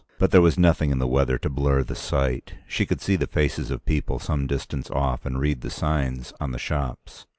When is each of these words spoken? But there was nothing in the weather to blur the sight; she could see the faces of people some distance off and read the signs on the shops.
But 0.17 0.31
there 0.31 0.41
was 0.41 0.57
nothing 0.57 0.89
in 0.89 0.97
the 0.97 1.05
weather 1.05 1.37
to 1.37 1.47
blur 1.47 1.83
the 1.83 1.93
sight; 1.93 2.55
she 2.67 2.87
could 2.87 3.01
see 3.01 3.15
the 3.15 3.27
faces 3.27 3.69
of 3.69 3.85
people 3.85 4.17
some 4.17 4.47
distance 4.47 4.89
off 4.89 5.27
and 5.27 5.39
read 5.39 5.61
the 5.61 5.69
signs 5.69 6.33
on 6.39 6.49
the 6.51 6.57
shops. 6.57 7.27